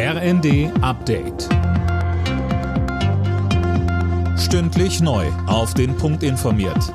RND 0.00 0.70
Update. 0.80 1.48
Stündlich 4.38 5.00
neu. 5.00 5.26
Auf 5.48 5.74
den 5.74 5.96
Punkt 5.96 6.22
informiert. 6.22 6.94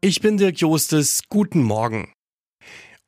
Ich 0.00 0.20
bin 0.20 0.36
Dirk 0.36 0.60
Jostes. 0.60 1.22
Guten 1.28 1.64
Morgen. 1.64 2.12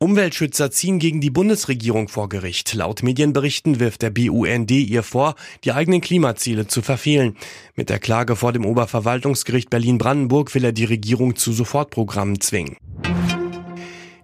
Umweltschützer 0.00 0.72
ziehen 0.72 0.98
gegen 0.98 1.20
die 1.20 1.30
Bundesregierung 1.30 2.08
vor 2.08 2.28
Gericht. 2.28 2.74
Laut 2.74 3.04
Medienberichten 3.04 3.78
wirft 3.78 4.02
der 4.02 4.10
BUND 4.10 4.72
ihr 4.72 5.04
vor, 5.04 5.36
die 5.62 5.70
eigenen 5.70 6.00
Klimaziele 6.00 6.66
zu 6.66 6.82
verfehlen. 6.82 7.36
Mit 7.76 7.88
der 7.88 8.00
Klage 8.00 8.34
vor 8.34 8.52
dem 8.52 8.66
Oberverwaltungsgericht 8.66 9.70
Berlin-Brandenburg 9.70 10.52
will 10.56 10.64
er 10.64 10.72
die 10.72 10.86
Regierung 10.86 11.36
zu 11.36 11.52
Sofortprogrammen 11.52 12.40
zwingen. 12.40 12.76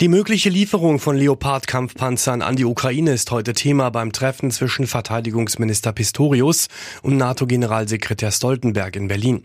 Die 0.00 0.08
mögliche 0.08 0.48
Lieferung 0.48 0.98
von 0.98 1.14
Leopard-Kampfpanzern 1.14 2.40
an 2.40 2.56
die 2.56 2.64
Ukraine 2.64 3.12
ist 3.12 3.30
heute 3.30 3.52
Thema 3.52 3.90
beim 3.90 4.12
Treffen 4.12 4.50
zwischen 4.50 4.86
Verteidigungsminister 4.86 5.92
Pistorius 5.92 6.68
und 7.02 7.18
NATO-Generalsekretär 7.18 8.30
Stoltenberg 8.30 8.96
in 8.96 9.08
Berlin. 9.08 9.44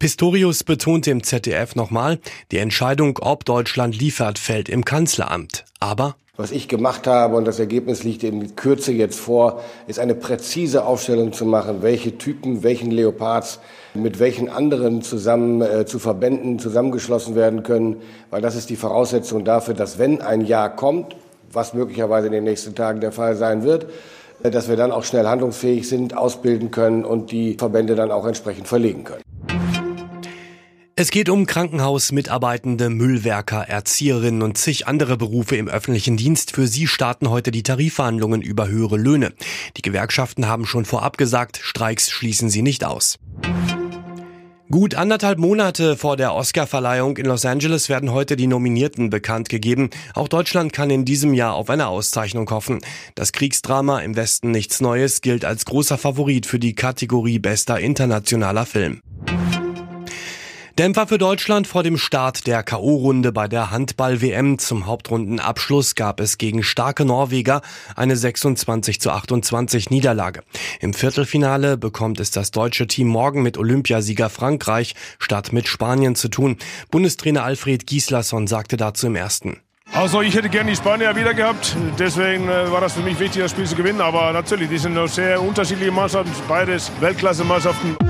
Pistorius 0.00 0.64
betonte 0.64 1.10
im 1.10 1.22
ZDF 1.22 1.76
nochmal, 1.76 2.20
die 2.52 2.56
Entscheidung, 2.56 3.18
ob 3.20 3.44
Deutschland 3.44 3.94
liefert, 3.94 4.38
fällt 4.38 4.70
im 4.70 4.86
Kanzleramt. 4.86 5.66
Aber 5.78 6.16
was 6.38 6.52
ich 6.52 6.68
gemacht 6.68 7.06
habe, 7.06 7.36
und 7.36 7.44
das 7.44 7.58
Ergebnis 7.58 8.02
liegt 8.02 8.22
in 8.24 8.56
Kürze 8.56 8.92
jetzt 8.92 9.20
vor, 9.20 9.62
ist 9.88 9.98
eine 9.98 10.14
präzise 10.14 10.86
Aufstellung 10.86 11.34
zu 11.34 11.44
machen, 11.44 11.82
welche 11.82 12.16
Typen, 12.16 12.62
welchen 12.62 12.90
Leopards 12.90 13.60
mit 13.92 14.18
welchen 14.20 14.48
anderen 14.48 15.02
zusammen 15.02 15.60
äh, 15.60 15.84
zu 15.84 15.98
Verbänden 15.98 16.58
zusammengeschlossen 16.58 17.34
werden 17.34 17.62
können, 17.62 17.96
weil 18.30 18.40
das 18.40 18.56
ist 18.56 18.70
die 18.70 18.76
Voraussetzung 18.76 19.44
dafür, 19.44 19.74
dass 19.74 19.98
wenn 19.98 20.22
ein 20.22 20.46
Jahr 20.46 20.74
kommt, 20.74 21.14
was 21.52 21.74
möglicherweise 21.74 22.28
in 22.28 22.32
den 22.32 22.44
nächsten 22.44 22.74
Tagen 22.74 23.00
der 23.00 23.12
Fall 23.12 23.36
sein 23.36 23.64
wird, 23.64 23.84
äh, 24.42 24.50
dass 24.50 24.66
wir 24.66 24.76
dann 24.76 24.92
auch 24.92 25.04
schnell 25.04 25.26
handlungsfähig 25.26 25.86
sind, 25.86 26.16
ausbilden 26.16 26.70
können 26.70 27.04
und 27.04 27.32
die 27.32 27.56
Verbände 27.58 27.96
dann 27.96 28.10
auch 28.10 28.26
entsprechend 28.26 28.66
verlegen 28.66 29.04
können. 29.04 29.29
Es 31.00 31.10
geht 31.10 31.30
um 31.30 31.46
Krankenhausmitarbeitende, 31.46 32.90
Müllwerker, 32.90 33.66
Erzieherinnen 33.66 34.42
und 34.42 34.58
zig 34.58 34.86
andere 34.86 35.16
Berufe 35.16 35.56
im 35.56 35.66
öffentlichen 35.66 36.18
Dienst. 36.18 36.50
Für 36.50 36.66
sie 36.66 36.86
starten 36.86 37.30
heute 37.30 37.50
die 37.50 37.62
Tarifverhandlungen 37.62 38.42
über 38.42 38.68
höhere 38.68 38.98
Löhne. 38.98 39.32
Die 39.78 39.80
Gewerkschaften 39.82 40.46
haben 40.46 40.66
schon 40.66 40.84
vorab 40.84 41.16
gesagt, 41.16 41.58
Streiks 41.62 42.10
schließen 42.10 42.50
sie 42.50 42.60
nicht 42.60 42.84
aus. 42.84 43.18
Gut 44.70 44.94
anderthalb 44.94 45.38
Monate 45.38 45.96
vor 45.96 46.18
der 46.18 46.34
Oscarverleihung 46.34 47.16
in 47.16 47.24
Los 47.24 47.46
Angeles 47.46 47.88
werden 47.88 48.12
heute 48.12 48.36
die 48.36 48.46
Nominierten 48.46 49.08
bekannt 49.08 49.48
gegeben. 49.48 49.88
Auch 50.12 50.28
Deutschland 50.28 50.74
kann 50.74 50.90
in 50.90 51.06
diesem 51.06 51.32
Jahr 51.32 51.54
auf 51.54 51.70
eine 51.70 51.88
Auszeichnung 51.88 52.50
hoffen. 52.50 52.80
Das 53.14 53.32
Kriegsdrama 53.32 54.00
im 54.00 54.16
Westen 54.16 54.50
nichts 54.50 54.82
Neues 54.82 55.22
gilt 55.22 55.46
als 55.46 55.64
großer 55.64 55.96
Favorit 55.96 56.44
für 56.44 56.58
die 56.58 56.74
Kategorie 56.74 57.38
bester 57.38 57.80
internationaler 57.80 58.66
Film. 58.66 59.00
Dämpfer 60.78 61.06
für 61.06 61.18
Deutschland 61.18 61.66
vor 61.66 61.82
dem 61.82 61.98
Start 61.98 62.46
der 62.46 62.62
K.O.-Runde 62.62 63.32
bei 63.32 63.48
der 63.48 63.70
Handball-WM. 63.70 64.58
Zum 64.58 64.86
Hauptrundenabschluss 64.86 65.94
gab 65.94 66.20
es 66.20 66.38
gegen 66.38 66.62
starke 66.62 67.04
Norweger 67.04 67.60
eine 67.96 68.16
26 68.16 69.00
zu 69.00 69.10
28 69.10 69.90
Niederlage. 69.90 70.42
Im 70.80 70.94
Viertelfinale 70.94 71.76
bekommt 71.76 72.20
es 72.20 72.30
das 72.30 72.50
deutsche 72.50 72.86
Team 72.86 73.08
morgen 73.08 73.42
mit 73.42 73.58
Olympiasieger 73.58 74.30
Frankreich 74.30 74.94
statt 75.18 75.52
mit 75.52 75.68
Spanien 75.68 76.14
zu 76.14 76.28
tun. 76.28 76.56
Bundestrainer 76.90 77.42
Alfred 77.42 77.86
Gislason 77.86 78.46
sagte 78.46 78.76
dazu 78.76 79.08
im 79.08 79.16
ersten. 79.16 79.60
Also 79.92 80.22
ich 80.22 80.36
hätte 80.36 80.48
gerne 80.48 80.70
die 80.70 80.76
Spanier 80.76 81.16
wieder 81.16 81.34
gehabt, 81.34 81.76
deswegen 81.98 82.48
äh, 82.48 82.70
war 82.70 82.80
das 82.80 82.92
für 82.92 83.00
mich 83.00 83.18
wichtig, 83.18 83.42
das 83.42 83.50
Spiel 83.50 83.66
zu 83.66 83.74
gewinnen. 83.74 84.00
Aber 84.00 84.32
natürlich, 84.32 84.68
die 84.68 84.78
sind 84.78 84.94
noch 84.94 85.08
sehr 85.08 85.42
unterschiedliche 85.42 85.90
Mannschaften, 85.90 86.30
beides 86.46 86.92
Weltklasse-Mannschaften. 87.00 88.09